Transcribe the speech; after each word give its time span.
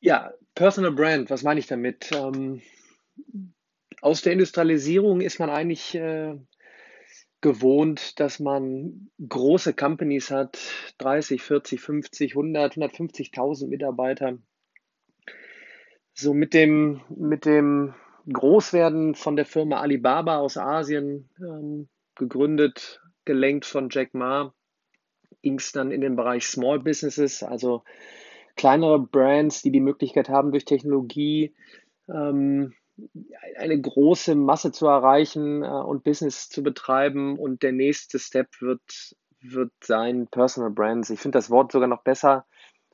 Ja, 0.00 0.32
Personal 0.54 0.92
Brand, 0.92 1.28
was 1.30 1.42
meine 1.42 1.60
ich 1.60 1.66
damit? 1.66 2.10
Ähm, 2.12 2.62
aus 4.00 4.22
der 4.22 4.32
Industrialisierung 4.32 5.20
ist 5.20 5.38
man 5.38 5.50
eigentlich 5.50 5.94
äh, 5.94 6.36
gewohnt, 7.42 8.18
dass 8.18 8.40
man 8.40 9.10
große 9.26 9.74
Companies 9.74 10.30
hat, 10.30 10.58
30, 10.98 11.42
40, 11.42 11.80
50, 11.80 12.32
100, 12.32 12.74
150.000 12.74 13.68
Mitarbeiter. 13.68 14.38
So 16.14 16.32
mit 16.32 16.54
dem, 16.54 17.02
mit 17.10 17.44
dem 17.44 17.94
Großwerden 18.32 19.14
von 19.14 19.36
der 19.36 19.46
Firma 19.46 19.80
Alibaba 19.80 20.38
aus 20.38 20.56
Asien, 20.56 21.28
ähm, 21.38 21.88
gegründet, 22.14 23.02
gelenkt 23.26 23.66
von 23.66 23.88
Jack 23.90 24.14
Ma, 24.14 24.54
ging 25.42 25.58
es 25.58 25.72
dann 25.72 25.90
in 25.90 26.00
den 26.00 26.16
Bereich 26.16 26.46
Small 26.46 26.80
Businesses, 26.80 27.42
also 27.42 27.84
kleinere 28.60 28.98
Brands, 28.98 29.62
die 29.62 29.72
die 29.72 29.80
Möglichkeit 29.80 30.28
haben, 30.28 30.50
durch 30.50 30.66
Technologie 30.66 31.54
ähm, 32.08 32.74
eine 33.56 33.80
große 33.80 34.34
Masse 34.34 34.70
zu 34.70 34.86
erreichen 34.86 35.62
äh, 35.62 35.66
und 35.66 36.04
Business 36.04 36.50
zu 36.50 36.62
betreiben. 36.62 37.38
Und 37.38 37.62
der 37.62 37.72
nächste 37.72 38.18
Step 38.18 38.48
wird, 38.60 39.16
wird 39.40 39.72
sein 39.82 40.26
Personal 40.26 40.70
Brands. 40.70 41.08
Ich 41.08 41.20
finde 41.20 41.38
das 41.38 41.48
Wort 41.48 41.72
sogar 41.72 41.88
noch 41.88 42.02
besser 42.02 42.44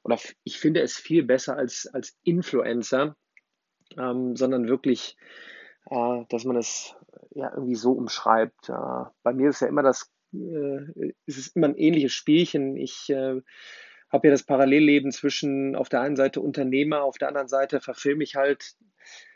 oder 0.05 0.17
ich 0.45 0.61
finde 0.61 0.83
es 0.83 0.97
viel 0.97 1.25
besser 1.25 1.57
als, 1.57 1.89
als 1.93 2.17
Influencer, 2.23 3.17
ähm, 3.99 4.37
sondern 4.37 4.69
wirklich, 4.69 5.17
äh, 5.91 6.25
dass 6.29 6.45
man 6.45 6.57
es 6.57 6.95
ja 7.31 7.51
irgendwie 7.53 7.75
so 7.75 7.91
umschreibt. 7.91 8.69
Äh, 8.69 9.11
bei 9.25 9.33
mir 9.33 9.51
ist 9.51 9.63
ja 9.63 9.67
immer 9.67 9.83
das, 9.83 10.13
äh, 10.33 11.11
ist 11.27 11.39
es 11.39 11.49
immer 11.49 11.67
ein 11.67 11.77
ähnliches 11.77 12.13
Spielchen. 12.13 12.77
Ich 12.77 13.11
äh, 13.11 13.41
habe 14.11 14.29
ja 14.29 14.33
das 14.33 14.45
Parallelleben 14.45 15.11
zwischen 15.13 15.77
auf 15.77 15.89
der 15.89 16.01
einen 16.01 16.17
Seite 16.17 16.41
Unternehmer, 16.41 17.03
auf 17.03 17.19
der 17.19 17.29
anderen 17.29 17.49
Seite 17.49 17.81
verfilme 17.81 18.25
ich 18.25 18.37
halt 18.37 18.77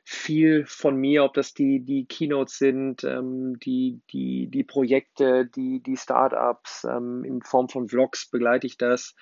viel 0.05 0.65
von 0.67 0.97
mir, 0.97 1.25
ob 1.25 1.35
das 1.35 1.55
die, 1.55 1.85
die 1.85 2.07
Keynotes 2.07 2.59
sind, 2.59 3.05
ähm, 3.05 3.59
die, 3.61 4.01
die, 4.11 4.49
die 4.49 4.65
Projekte, 4.65 5.47
die, 5.47 5.83
die 5.83 5.97
Startups, 5.97 6.85
ähm, 6.85 7.25
in 7.25 7.43
Form 7.43 7.69
von 7.69 7.89
Vlogs 7.89 8.29
begleite 8.29 8.67
ich 8.67 8.77
das. 8.77 9.15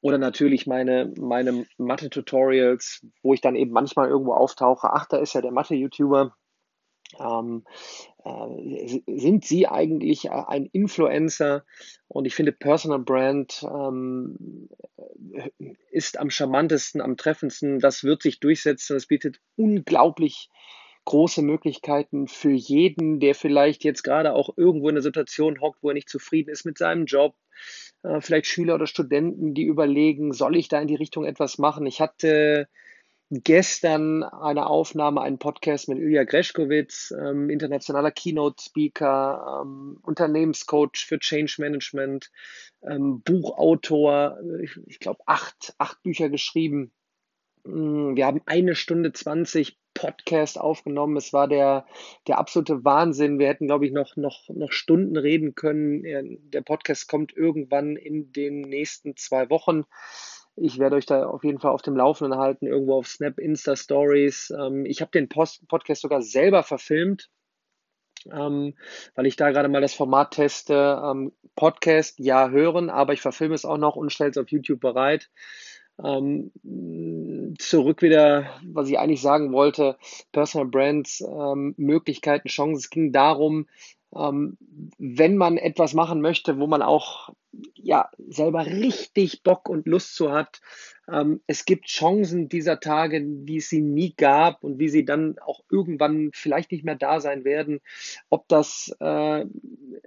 Oder 0.00 0.18
natürlich 0.18 0.66
meine, 0.66 1.12
meine 1.18 1.66
Mathe-Tutorials, 1.78 3.04
wo 3.22 3.34
ich 3.34 3.40
dann 3.40 3.56
eben 3.56 3.72
manchmal 3.72 4.08
irgendwo 4.08 4.34
auftauche. 4.34 4.90
Ach, 4.92 5.06
da 5.06 5.18
ist 5.18 5.34
ja 5.34 5.40
der 5.40 5.52
Mathe-YouTuber. 5.52 6.34
Ähm, 7.20 7.64
äh, 8.24 9.00
sind 9.06 9.44
Sie 9.44 9.66
eigentlich 9.66 10.30
ein 10.30 10.66
Influencer? 10.66 11.64
Und 12.08 12.24
ich 12.24 12.34
finde, 12.34 12.52
Personal 12.52 13.00
Brand 13.00 13.64
ähm, 13.64 14.68
ist 15.90 16.18
am 16.18 16.30
charmantesten, 16.30 17.00
am 17.00 17.16
treffendsten. 17.16 17.78
Das 17.78 18.04
wird 18.04 18.22
sich 18.22 18.40
durchsetzen. 18.40 18.94
Das 18.94 19.06
bietet 19.06 19.40
unglaublich 19.56 20.48
große 21.04 21.42
Möglichkeiten 21.42 22.28
für 22.28 22.52
jeden, 22.52 23.20
der 23.20 23.34
vielleicht 23.34 23.84
jetzt 23.84 24.02
gerade 24.02 24.34
auch 24.34 24.50
irgendwo 24.56 24.88
in 24.88 24.94
einer 24.94 25.02
Situation 25.02 25.60
hockt, 25.60 25.82
wo 25.82 25.88
er 25.88 25.94
nicht 25.94 26.08
zufrieden 26.08 26.50
ist 26.50 26.64
mit 26.64 26.78
seinem 26.78 27.06
Job. 27.06 27.34
Äh, 28.02 28.20
vielleicht 28.20 28.46
Schüler 28.46 28.74
oder 28.74 28.86
Studenten, 28.86 29.54
die 29.54 29.64
überlegen, 29.64 30.32
soll 30.32 30.56
ich 30.56 30.68
da 30.68 30.80
in 30.80 30.88
die 30.88 30.96
Richtung 30.96 31.24
etwas 31.24 31.58
machen? 31.58 31.86
Ich 31.86 32.00
hatte 32.00 32.68
gestern 33.30 34.24
eine 34.24 34.66
Aufnahme, 34.66 35.20
einen 35.20 35.38
Podcast 35.38 35.88
mit 35.88 35.98
Ilja 35.98 36.24
Greschkowitz, 36.24 37.14
ähm, 37.16 37.48
internationaler 37.48 38.10
Keynote-Speaker, 38.10 39.62
ähm, 39.62 39.98
Unternehmenscoach 40.02 41.06
für 41.06 41.20
Change 41.20 41.54
Management, 41.58 42.30
ähm, 42.82 43.22
Buchautor, 43.22 44.38
ich, 44.60 44.76
ich 44.86 44.98
glaube 44.98 45.20
acht, 45.26 45.74
acht 45.78 46.02
Bücher 46.02 46.28
geschrieben. 46.28 46.92
Mm, 47.64 48.16
wir 48.16 48.26
haben 48.26 48.42
eine 48.46 48.74
Stunde 48.74 49.12
zwanzig 49.12 49.78
Podcast 49.94 50.58
aufgenommen. 50.58 51.16
Es 51.16 51.32
war 51.32 51.46
der, 51.48 51.84
der 52.26 52.38
absolute 52.38 52.84
Wahnsinn. 52.84 53.38
Wir 53.38 53.48
hätten, 53.48 53.66
glaube 53.66 53.86
ich, 53.86 53.92
noch, 53.92 54.16
noch, 54.16 54.48
noch 54.48 54.72
Stunden 54.72 55.16
reden 55.16 55.54
können. 55.54 56.04
Der 56.50 56.62
Podcast 56.62 57.08
kommt 57.08 57.36
irgendwann 57.36 57.96
in 57.96 58.32
den 58.32 58.60
nächsten 58.60 59.16
zwei 59.16 59.50
Wochen. 59.50 59.82
Ich 60.60 60.78
werde 60.78 60.96
euch 60.96 61.06
da 61.06 61.26
auf 61.26 61.44
jeden 61.44 61.58
Fall 61.58 61.72
auf 61.72 61.82
dem 61.82 61.96
Laufenden 61.96 62.38
halten, 62.38 62.66
irgendwo 62.66 62.96
auf 62.96 63.08
Snap, 63.08 63.38
Insta 63.38 63.76
Stories. 63.76 64.52
Ähm, 64.58 64.84
ich 64.86 65.00
habe 65.00 65.10
den 65.10 65.28
Post 65.28 65.66
Podcast 65.68 66.02
sogar 66.02 66.22
selber 66.22 66.62
verfilmt, 66.62 67.30
ähm, 68.30 68.74
weil 69.14 69.26
ich 69.26 69.36
da 69.36 69.50
gerade 69.50 69.68
mal 69.68 69.80
das 69.80 69.94
Format 69.94 70.32
teste. 70.32 71.00
Ähm, 71.04 71.32
Podcast, 71.56 72.18
ja, 72.18 72.50
hören, 72.50 72.90
aber 72.90 73.12
ich 73.12 73.20
verfilme 73.20 73.54
es 73.54 73.64
auch 73.64 73.78
noch 73.78 73.96
und 73.96 74.12
stelle 74.12 74.30
es 74.30 74.38
auf 74.38 74.50
YouTube 74.50 74.80
bereit. 74.80 75.30
Ähm, 76.02 76.52
zurück 77.58 78.02
wieder, 78.02 78.50
was 78.64 78.88
ich 78.88 78.98
eigentlich 78.98 79.20
sagen 79.20 79.52
wollte, 79.52 79.96
Personal 80.32 80.68
Brands, 80.68 81.20
ähm, 81.20 81.74
Möglichkeiten, 81.76 82.48
Chancen. 82.48 82.76
Es 82.78 82.90
ging 82.90 83.12
darum, 83.12 83.66
ähm, 84.14 84.56
wenn 84.98 85.36
man 85.36 85.56
etwas 85.56 85.94
machen 85.94 86.20
möchte, 86.20 86.58
wo 86.58 86.66
man 86.66 86.82
auch 86.82 87.30
ja 87.74 88.10
selber 88.28 88.66
richtig 88.66 89.42
Bock 89.42 89.68
und 89.68 89.86
Lust 89.86 90.14
zu 90.14 90.32
hat. 90.32 90.60
Ähm, 91.10 91.40
es 91.46 91.64
gibt 91.64 91.86
Chancen 91.86 92.48
dieser 92.48 92.80
Tage, 92.80 93.22
die 93.24 93.58
es 93.58 93.68
sie 93.68 93.80
nie 93.80 94.14
gab 94.16 94.62
und 94.62 94.78
wie 94.78 94.88
sie 94.88 95.04
dann 95.04 95.36
auch 95.38 95.60
irgendwann 95.70 96.30
vielleicht 96.32 96.72
nicht 96.72 96.84
mehr 96.84 96.96
da 96.96 97.20
sein 97.20 97.44
werden. 97.44 97.80
Ob 98.28 98.48
das 98.48 98.94
äh, 99.00 99.44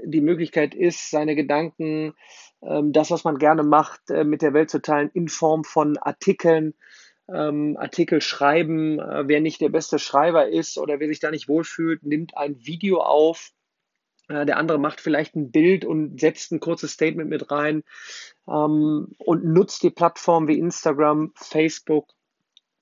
die 0.04 0.22
Möglichkeit 0.22 0.76
ist, 0.76 1.10
seine 1.10 1.36
Gedanken, 1.36 2.14
äh, 2.62 2.82
das, 2.86 3.12
was 3.12 3.24
man 3.24 3.38
gerne 3.38 3.64
macht, 3.64 4.10
äh, 4.10 4.24
mit 4.24 4.42
der 4.42 4.54
Welt 4.54 4.70
zu 4.70 4.82
teilen, 4.82 5.12
in 5.14 5.28
Form 5.28 5.64
von 5.64 5.98
Artikeln. 5.98 6.74
Ähm, 7.34 7.78
Artikel 7.80 8.20
schreiben, 8.20 9.00
äh, 9.00 9.24
wer 9.28 9.40
nicht 9.40 9.62
der 9.62 9.70
beste 9.70 9.98
Schreiber 9.98 10.50
ist 10.50 10.78
oder 10.78 11.00
wer 11.00 11.08
sich 11.08 11.22
da 11.22 11.32
nicht 11.32 11.48
wohlfühlt, 11.48 12.04
nimmt 12.04 12.36
ein 12.36 12.58
Video 12.66 13.00
auf, 13.00 13.54
der 14.46 14.58
andere 14.58 14.80
macht 14.80 15.02
vielleicht 15.02 15.36
ein 15.36 15.52
Bild 15.52 15.86
und 15.86 16.20
setzt 16.20 16.52
ein 16.52 16.60
kurzes 16.60 16.92
Statement 16.92 17.30
mit 17.30 17.52
rein 17.52 17.84
ähm, 18.48 19.14
und 19.18 19.46
nutzt 19.46 19.84
die 19.84 19.90
Plattformen 19.90 20.48
wie 20.48 20.60
Instagram, 20.60 21.32
Facebook, 21.36 22.10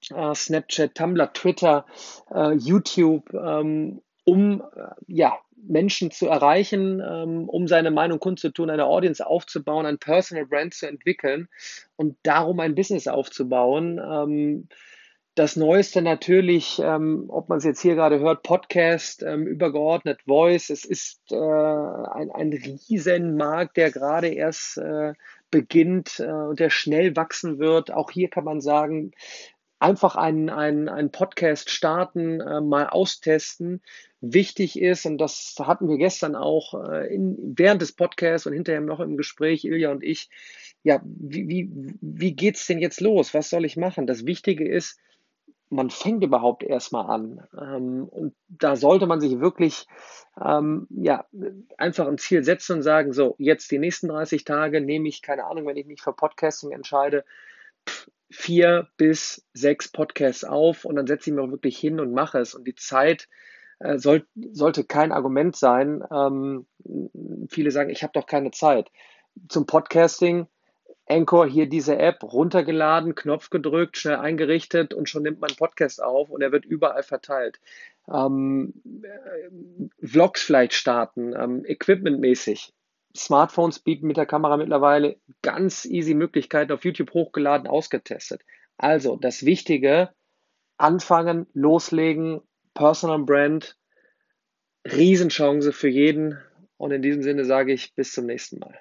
äh, 0.09 0.33
Snapchat, 0.33 0.95
Tumblr, 0.95 1.33
Twitter, 1.33 1.85
äh, 2.33 2.53
YouTube, 2.53 3.33
ähm, 3.33 4.01
um 4.23 4.61
äh, 4.61 4.87
ja, 5.07 5.37
Menschen 5.63 6.11
zu 6.11 6.27
erreichen, 6.27 7.01
ähm, 7.05 7.47
um 7.47 7.67
seine 7.67 7.91
Meinung 7.91 8.19
kundzutun, 8.19 8.69
eine 8.69 8.85
Audience 8.85 9.25
aufzubauen, 9.25 9.85
ein 9.85 9.99
Personal 9.99 10.45
Brand 10.45 10.73
zu 10.73 10.87
entwickeln 10.87 11.47
und 11.95 12.17
darum 12.23 12.59
ein 12.59 12.75
Business 12.75 13.07
aufzubauen. 13.07 14.67
Das 15.41 15.55
Neueste 15.55 16.03
natürlich, 16.03 16.79
ähm, 16.85 17.25
ob 17.29 17.49
man 17.49 17.57
es 17.57 17.63
jetzt 17.63 17.81
hier 17.81 17.95
gerade 17.95 18.19
hört, 18.19 18.43
Podcast, 18.43 19.23
ähm, 19.23 19.47
übergeordnet 19.47 20.21
Voice. 20.27 20.69
Es 20.69 20.85
ist 20.85 21.31
äh, 21.31 21.35
ein, 21.35 22.29
ein 22.29 22.53
Riesenmarkt, 22.53 23.75
der 23.75 23.89
gerade 23.89 24.27
erst 24.27 24.77
äh, 24.77 25.13
beginnt 25.49 26.19
äh, 26.19 26.31
und 26.31 26.59
der 26.59 26.69
schnell 26.69 27.15
wachsen 27.15 27.57
wird. 27.57 27.91
Auch 27.91 28.11
hier 28.11 28.29
kann 28.29 28.43
man 28.43 28.61
sagen, 28.61 29.13
einfach 29.79 30.15
einen, 30.15 30.51
einen, 30.51 30.89
einen 30.89 31.11
Podcast 31.11 31.71
starten, 31.71 32.39
äh, 32.39 32.61
mal 32.61 32.89
austesten. 32.89 33.81
Wichtig 34.19 34.79
ist, 34.79 35.07
und 35.07 35.17
das 35.17 35.55
hatten 35.57 35.89
wir 35.89 35.97
gestern 35.97 36.35
auch 36.35 36.75
äh, 36.87 37.11
in, 37.11 37.55
während 37.57 37.81
des 37.81 37.93
Podcasts 37.93 38.45
und 38.45 38.53
hinterher 38.53 38.81
noch 38.81 38.99
im 38.99 39.17
Gespräch, 39.17 39.65
Ilja 39.65 39.89
und 39.89 40.03
ich, 40.03 40.29
ja, 40.83 41.01
wie, 41.03 41.49
wie, 41.49 41.95
wie 41.99 42.35
geht's 42.35 42.67
denn 42.67 42.77
jetzt 42.77 43.01
los? 43.01 43.33
Was 43.33 43.49
soll 43.49 43.65
ich 43.65 43.75
machen? 43.75 44.05
Das 44.05 44.27
Wichtige 44.27 44.69
ist, 44.69 44.99
man 45.71 45.89
fängt 45.89 46.23
überhaupt 46.23 46.63
erstmal 46.63 47.09
an. 47.09 47.47
Ähm, 47.57 48.07
und 48.09 48.35
da 48.49 48.75
sollte 48.75 49.07
man 49.07 49.21
sich 49.21 49.39
wirklich 49.39 49.87
ähm, 50.43 50.87
ja, 50.89 51.25
einfach 51.77 52.07
ein 52.07 52.17
Ziel 52.17 52.43
setzen 52.43 52.77
und 52.77 52.81
sagen, 52.83 53.13
so, 53.13 53.35
jetzt 53.37 53.71
die 53.71 53.79
nächsten 53.79 54.09
30 54.09 54.43
Tage 54.43 54.81
nehme 54.81 55.07
ich, 55.07 55.21
keine 55.21 55.45
Ahnung, 55.45 55.65
wenn 55.65 55.77
ich 55.77 55.87
mich 55.87 56.01
für 56.01 56.13
Podcasting 56.13 56.71
entscheide, 56.71 57.23
vier 58.29 58.89
bis 58.97 59.47
sechs 59.53 59.87
Podcasts 59.87 60.43
auf 60.43 60.85
und 60.85 60.95
dann 60.95 61.07
setze 61.07 61.29
ich 61.29 61.35
mich 61.35 61.43
auch 61.43 61.51
wirklich 61.51 61.77
hin 61.77 61.99
und 61.99 62.13
mache 62.13 62.39
es. 62.39 62.53
Und 62.53 62.65
die 62.67 62.75
Zeit 62.75 63.29
äh, 63.79 63.97
soll, 63.97 64.25
sollte 64.35 64.83
kein 64.83 65.13
Argument 65.13 65.55
sein. 65.55 66.03
Ähm, 66.11 66.67
viele 67.49 67.71
sagen, 67.71 67.89
ich 67.89 68.03
habe 68.03 68.13
doch 68.13 68.25
keine 68.25 68.51
Zeit. 68.51 68.91
Zum 69.47 69.65
Podcasting 69.65 70.47
Anchor 71.11 71.45
hier 71.45 71.67
diese 71.67 71.97
App 71.97 72.23
runtergeladen, 72.23 73.15
Knopf 73.15 73.49
gedrückt, 73.49 73.97
schnell 73.97 74.15
eingerichtet 74.15 74.93
und 74.93 75.09
schon 75.09 75.23
nimmt 75.23 75.41
man 75.41 75.53
Podcast 75.55 76.01
auf 76.01 76.29
und 76.29 76.41
er 76.41 76.51
wird 76.51 76.65
überall 76.65 77.03
verteilt. 77.03 77.59
Ähm, 78.07 78.73
äh, 79.03 80.07
Vlogs 80.07 80.41
vielleicht 80.41 80.73
starten, 80.73 81.33
ähm, 81.37 81.65
equipmentmäßig. 81.65 82.73
Smartphones 83.15 83.79
bieten 83.79 84.07
mit 84.07 84.15
der 84.15 84.25
Kamera 84.25 84.55
mittlerweile 84.55 85.17
ganz 85.41 85.85
easy 85.85 86.13
Möglichkeiten 86.13 86.71
auf 86.71 86.85
YouTube 86.85 87.13
hochgeladen, 87.13 87.67
ausgetestet. 87.67 88.41
Also 88.77 89.17
das 89.17 89.45
Wichtige, 89.45 90.09
anfangen, 90.77 91.45
loslegen, 91.53 92.41
Personal 92.73 93.19
Brand, 93.19 93.77
Riesenchance 94.85 95.73
für 95.73 95.89
jeden. 95.89 96.39
Und 96.77 96.91
in 96.91 97.01
diesem 97.01 97.21
Sinne 97.21 97.45
sage 97.45 97.73
ich 97.73 97.93
bis 97.95 98.13
zum 98.13 98.25
nächsten 98.25 98.59
Mal. 98.59 98.79